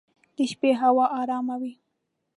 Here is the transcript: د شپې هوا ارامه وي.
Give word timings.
د 0.37 0.37
شپې 0.51 0.71
هوا 0.81 1.05
ارامه 1.19 1.55
وي. 1.61 1.73